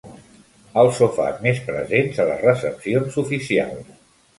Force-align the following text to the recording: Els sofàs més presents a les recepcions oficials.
Els 0.83 1.01
sofàs 1.01 1.39
més 1.45 1.61
presents 1.69 2.25
a 2.25 2.29
les 2.33 2.45
recepcions 2.51 3.23
oficials. 3.29 3.99